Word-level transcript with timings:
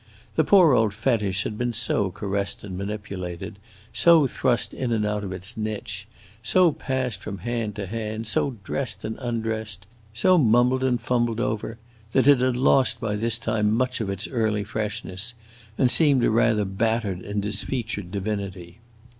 The 0.35 0.43
poor 0.43 0.73
old 0.73 0.95
fetish 0.95 1.43
had 1.43 1.59
been 1.59 1.73
so 1.73 2.09
caressed 2.09 2.63
and 2.63 2.75
manipulated, 2.75 3.59
so 3.93 4.25
thrust 4.25 4.73
in 4.73 4.91
and 4.91 5.05
out 5.05 5.23
of 5.23 5.31
its 5.31 5.55
niche, 5.55 6.07
so 6.41 6.71
passed 6.71 7.21
from 7.21 7.37
hand 7.45 7.75
to 7.75 7.85
hand, 7.85 8.25
so 8.25 8.55
dressed 8.63 9.05
and 9.05 9.15
undressed, 9.19 9.85
so 10.11 10.39
mumbled 10.39 10.83
and 10.83 10.99
fumbled 10.99 11.39
over, 11.39 11.77
that 12.13 12.27
it 12.27 12.39
had 12.39 12.57
lost 12.57 12.99
by 12.99 13.15
this 13.15 13.37
time 13.37 13.73
much 13.77 14.01
of 14.01 14.09
its 14.09 14.27
early 14.29 14.63
freshness, 14.63 15.35
and 15.77 15.91
seemed 15.91 16.23
a 16.23 16.31
rather 16.31 16.65
battered 16.65 17.19
and 17.21 17.43
disfeatured 17.43 18.09
divinity. 18.09 18.79